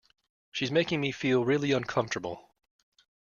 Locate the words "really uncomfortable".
1.45-2.49